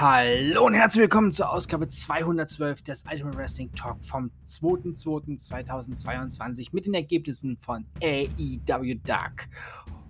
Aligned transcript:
Hallo 0.00 0.64
und 0.64 0.72
herzlich 0.72 1.02
willkommen 1.02 1.30
zur 1.30 1.52
Ausgabe 1.52 1.86
212 1.86 2.80
des 2.80 3.04
Ultimate 3.04 3.36
Wrestling 3.36 3.70
Talk 3.74 4.02
vom 4.02 4.30
2.2.2022 4.46 6.68
mit 6.72 6.86
den 6.86 6.94
Ergebnissen 6.94 7.58
von 7.58 7.84
AEW 8.02 8.94
Dark 9.04 9.50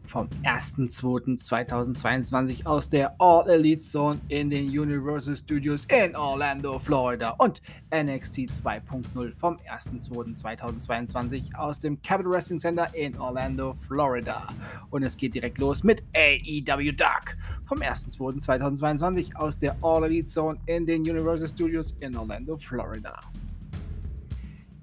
vom 0.06 0.28
1.2.2022 0.44 2.64
aus 2.66 2.88
der 2.88 3.20
All 3.20 3.48
Elite 3.48 3.80
Zone 3.80 4.20
in 4.28 4.50
den 4.50 4.66
Universal 4.66 5.36
Studios 5.36 5.86
in 5.86 6.14
Orlando, 6.14 6.78
Florida 6.78 7.30
und 7.38 7.60
NXT 7.92 8.50
2.0 8.50 9.34
vom 9.36 9.56
1.2.2022 9.56 11.52
aus 11.54 11.80
dem 11.80 12.00
Capital 12.02 12.30
Wrestling 12.32 12.60
Center 12.60 12.86
in 12.94 13.18
Orlando, 13.18 13.74
Florida. 13.74 14.46
Und 14.90 15.02
es 15.04 15.16
geht 15.16 15.34
direkt 15.34 15.58
los 15.58 15.82
mit 15.82 16.04
AEW 16.14 16.92
Dark 16.92 17.36
vom 17.70 17.78
1.2.2022 17.82 19.32
aus 19.36 19.56
der 19.56 19.76
All 19.80 20.02
Elite 20.02 20.26
Zone 20.26 20.58
in 20.66 20.84
den 20.84 21.02
Universal 21.02 21.48
Studios 21.48 21.94
in 22.00 22.16
Orlando, 22.16 22.56
Florida. 22.56 23.14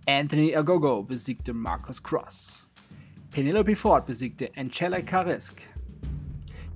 Anthony 0.06 0.56
Agogo 0.56 1.04
besiegte 1.04 1.52
Marcus 1.52 2.02
Cross. 2.02 2.66
Penelope 3.30 3.76
Ford 3.76 4.06
besiegte 4.06 4.50
Angelica 4.56 5.20
Risk. 5.20 5.64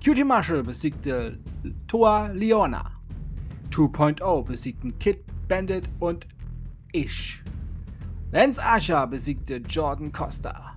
Cutie 0.04 0.22
Marshall 0.22 0.62
besiegte 0.62 1.38
Toa 1.88 2.26
Leona. 2.26 2.90
2.0 3.70 4.44
besiegten 4.44 4.98
Kid 4.98 5.24
Bandit 5.48 5.88
und 5.98 6.26
Ish. 6.92 7.42
Lance 8.32 8.62
Archer 8.62 9.06
besiegte 9.06 9.62
Jordan 9.66 10.12
Costa. 10.12 10.76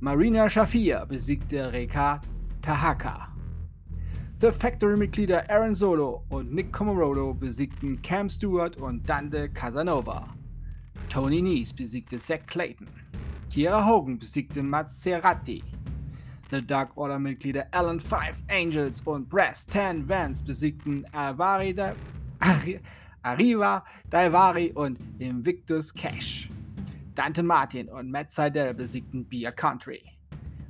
Marina 0.00 0.50
Shafir 0.50 1.06
besiegte 1.06 1.72
Reka 1.72 2.20
Tahaka. 2.62 3.33
The 4.44 4.52
Factory-Mitglieder 4.52 5.48
Aaron 5.48 5.74
Solo 5.74 6.22
und 6.28 6.52
Nick 6.52 6.70
Comorodo 6.70 7.32
besiegten 7.32 8.02
Cam 8.02 8.28
Stewart 8.28 8.76
und 8.76 9.08
Dante 9.08 9.48
Casanova. 9.48 10.28
Tony 11.08 11.40
Nies 11.40 11.72
besiegte 11.72 12.18
Zack 12.18 12.46
Clayton. 12.46 12.86
Kiera 13.50 13.86
Hogan 13.86 14.18
besiegte 14.18 14.62
Maserati. 14.62 15.64
The 16.50 16.60
Dark 16.60 16.94
Order-Mitglieder 16.94 17.68
Alan 17.70 17.98
Five 17.98 18.36
Angels 18.50 19.00
und 19.06 19.30
Brass 19.30 19.64
Tan 19.64 20.06
Vance 20.06 20.44
besiegten 20.44 21.06
Avari 21.12 21.72
da 21.72 21.94
Arriva, 23.22 23.82
Daivari 24.10 24.72
und 24.74 24.98
Invictus 25.20 25.90
Cash. 25.94 26.50
Dante 27.14 27.42
Martin 27.42 27.88
und 27.88 28.10
Matt 28.10 28.30
Seidel 28.30 28.74
besiegten 28.74 29.24
Beer 29.24 29.52
Country. 29.52 30.13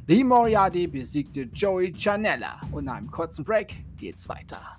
Lee 0.07 0.23
Moriarty 0.23 0.87
besiegte 0.87 1.49
Joey 1.55 1.91
Janella 1.97 2.61
und 2.73 2.85
nach 2.85 2.97
einem 2.97 3.11
kurzen 3.11 3.43
Break 3.43 3.75
geht's 3.97 4.29
weiter. 4.29 4.77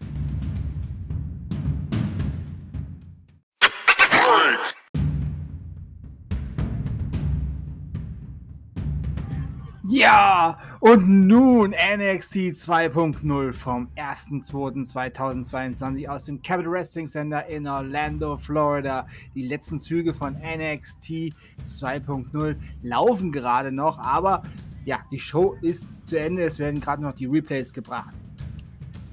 Ja, 9.87 10.57
und 10.79 11.07
nun 11.07 11.71
NXT 11.71 12.35
2.0 12.35 13.53
vom 13.53 13.87
1.2.2022 13.95 16.07
aus 16.07 16.25
dem 16.25 16.41
Capital 16.41 16.71
Wrestling 16.71 17.05
Center 17.07 17.45
in 17.47 17.67
Orlando, 17.67 18.35
Florida. 18.37 19.05
Die 19.35 19.47
letzten 19.47 19.79
Züge 19.79 20.15
von 20.15 20.33
NXT 20.33 21.35
2.0 21.63 22.55
laufen 22.81 23.31
gerade 23.31 23.71
noch, 23.71 23.99
aber 23.99 24.41
ja, 24.85 25.03
die 25.11 25.19
Show 25.19 25.55
ist 25.61 25.85
zu 26.07 26.19
Ende. 26.19 26.43
Es 26.43 26.59
werden 26.59 26.79
gerade 26.79 27.01
noch 27.01 27.13
die 27.15 27.25
Replays 27.25 27.73
gebracht. 27.73 28.15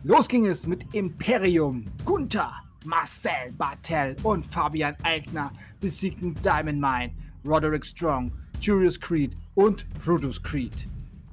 Los 0.05 0.29
ging 0.29 0.47
es 0.47 0.67
mit 0.67 0.95
Imperium, 0.95 1.87
Gunther, 2.05 2.53
Marcel 2.85 3.53
Bartel 3.57 4.17
und 4.23 4.45
Fabian 4.45 4.97
Eigner 5.03 5.53
besiegten 5.81 6.35
Diamond 6.43 6.81
Mine, 6.81 7.13
Roderick 7.47 7.87
Strong, 7.87 8.33
Julius 8.61 8.99
Creed 8.99 9.37
und 9.55 9.89
Brutus 10.05 10.43
Creed. 10.43 10.89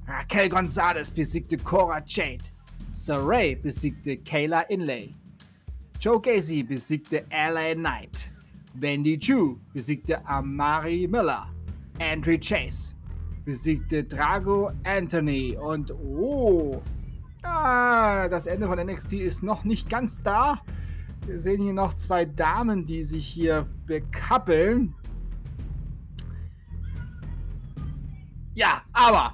Raquel 0.06 0.48
Gonzalez 0.48 1.10
besiegte 1.10 1.56
Cora 1.56 2.02
Jade. 2.06 2.44
Saray 2.92 3.54
besiegte 3.54 4.16
Kayla 4.16 4.62
Inlay. 4.68 5.14
Joe 6.00 6.20
Gacy 6.20 6.62
besiegte 6.62 7.24
LA 7.30 7.74
Knight. 7.74 8.30
Wendy 8.74 9.18
Chu 9.18 9.58
besiegte 9.72 10.24
Amari 10.26 11.06
Miller. 11.06 11.46
Andrew 11.98 12.38
Chase 12.38 12.94
besiegte 13.50 14.04
Drago 14.04 14.70
Anthony. 14.84 15.58
Und 15.60 15.90
oh, 15.90 16.80
ah, 17.42 18.28
das 18.28 18.46
Ende 18.46 18.68
von 18.68 18.78
NXT 18.78 19.14
ist 19.14 19.42
noch 19.42 19.64
nicht 19.64 19.90
ganz 19.90 20.22
da. 20.22 20.62
Wir 21.26 21.40
sehen 21.40 21.60
hier 21.60 21.72
noch 21.72 21.94
zwei 21.94 22.26
Damen, 22.26 22.86
die 22.86 23.02
sich 23.02 23.26
hier 23.26 23.66
bekappeln. 23.86 24.94
Ja, 28.54 28.82
aber 28.92 29.32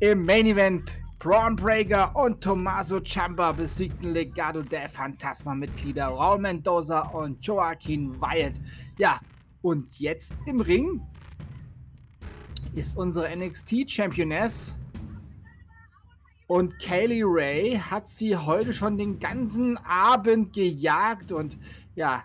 im 0.00 0.24
Main 0.24 0.46
Event 0.46 0.98
Braun 1.20 1.54
Breaker 1.54 2.16
und 2.16 2.42
Tommaso 2.42 2.98
Ciampa 2.98 3.52
besiegten 3.52 4.10
Legado 4.10 4.62
del 4.62 4.88
Phantasma-Mitglieder 4.88 6.06
Raul 6.06 6.40
Mendoza 6.40 7.02
und 7.02 7.46
Joaquin 7.46 8.20
Wyatt. 8.20 8.54
Ja, 8.98 9.20
und 9.60 10.00
jetzt 10.00 10.34
im 10.46 10.60
Ring 10.60 11.00
ist 12.74 12.96
unsere 12.96 13.34
NXT-Championess 13.36 14.74
und 16.46 16.78
Kaylee 16.78 17.22
Ray 17.24 17.78
hat 17.78 18.10
sie 18.10 18.36
heute 18.36 18.74
schon 18.74 18.98
den 18.98 19.18
ganzen 19.18 19.78
Abend 19.78 20.52
gejagt 20.52 21.32
und 21.32 21.56
ja, 21.94 22.24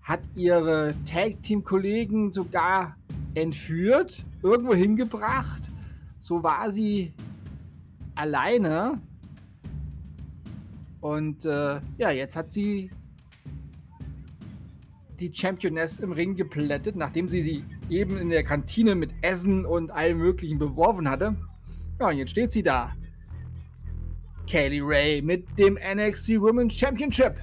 hat 0.00 0.20
ihre 0.34 0.94
Tag-Team-Kollegen 1.04 2.32
sogar 2.32 2.96
entführt, 3.34 4.24
irgendwo 4.42 4.72
hingebracht. 4.72 5.62
So 6.20 6.42
war 6.42 6.70
sie 6.70 7.12
alleine. 8.14 8.98
Und 11.02 11.44
äh, 11.44 11.80
ja, 11.98 12.10
jetzt 12.12 12.34
hat 12.34 12.50
sie 12.50 12.90
die 15.20 15.30
Championess 15.34 15.98
im 15.98 16.12
Ring 16.12 16.34
geplättet, 16.34 16.96
nachdem 16.96 17.28
sie 17.28 17.42
sie 17.42 17.64
eben 17.90 18.18
in 18.18 18.30
der 18.30 18.44
Kantine 18.44 18.94
mit 18.94 19.10
Essen 19.22 19.64
und 19.64 19.90
allem 19.90 20.18
Möglichen 20.18 20.58
beworfen 20.58 21.08
hatte. 21.08 21.36
Ja, 22.00 22.08
und 22.08 22.16
jetzt 22.18 22.30
steht 22.30 22.50
sie 22.50 22.62
da. 22.62 22.92
Kaylee 24.46 24.80
Ray 24.82 25.22
mit 25.22 25.46
dem 25.58 25.74
NXT 25.74 26.40
Women's 26.40 26.74
Championship. 26.74 27.36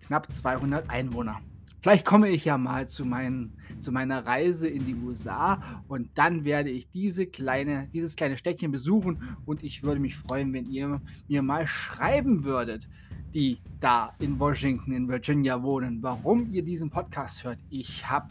knapp 0.05 0.29
200 0.29 0.89
Einwohner. 0.89 1.39
Vielleicht 1.79 2.03
komme 2.03 2.27
ich 2.27 2.43
ja 2.43 2.57
mal 2.57 2.89
zu, 2.89 3.05
mein, 3.05 3.53
zu 3.79 3.93
meiner 3.93 4.25
Reise 4.25 4.67
in 4.67 4.85
die 4.85 4.95
USA 4.95 5.81
und 5.87 6.09
dann 6.15 6.43
werde 6.43 6.69
ich 6.69 6.89
diese 6.91 7.27
kleine, 7.27 7.87
dieses 7.93 8.17
kleine 8.17 8.35
Städtchen 8.35 8.73
besuchen 8.73 9.37
und 9.45 9.63
ich 9.63 9.83
würde 9.83 10.01
mich 10.01 10.17
freuen, 10.17 10.51
wenn 10.51 10.69
ihr 10.69 10.99
mir 11.29 11.41
mal 11.41 11.65
schreiben 11.65 12.43
würdet, 12.43 12.89
die 13.33 13.57
da 13.79 14.13
in 14.19 14.37
Washington, 14.37 14.91
in 14.91 15.07
Virginia 15.07 15.63
wohnen, 15.63 16.03
warum 16.03 16.49
ihr 16.49 16.61
diesen 16.61 16.89
Podcast 16.89 17.45
hört. 17.45 17.59
Ich 17.69 18.09
habe 18.09 18.27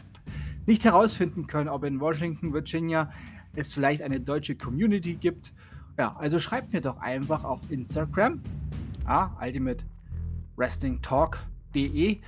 nicht 0.65 0.85
herausfinden 0.85 1.47
können, 1.47 1.69
ob 1.69 1.83
in 1.83 1.99
Washington, 1.99 2.53
Virginia 2.53 3.11
es 3.55 3.73
vielleicht 3.73 4.01
eine 4.01 4.19
deutsche 4.19 4.55
Community 4.55 5.13
gibt. 5.15 5.53
Ja, 5.97 6.13
also 6.17 6.39
schreibt 6.39 6.73
mir 6.73 6.81
doch 6.81 6.97
einfach 6.97 7.45
auf 7.45 7.61
Instagram, 7.69 8.41
ja, 9.05 9.33
ultimatewrestlingtalk.de 9.41 12.19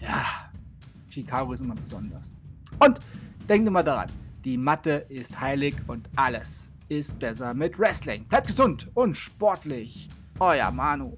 Ja, 0.00 0.50
Chicago 1.08 1.52
ist 1.52 1.60
immer 1.60 1.74
besonders. 1.76 2.32
Und 2.78 2.98
denkt 3.48 3.68
immer 3.68 3.82
daran, 3.82 4.10
die 4.44 4.56
Matte 4.56 5.06
ist 5.08 5.40
heilig 5.40 5.76
und 5.86 6.08
alles 6.16 6.68
ist 6.88 7.18
besser 7.20 7.54
mit 7.54 7.78
Wrestling. 7.78 8.24
Bleibt 8.24 8.48
gesund 8.48 8.88
und 8.94 9.16
sportlich. 9.16 10.08
Euer 10.40 10.70
Manu. 10.70 11.14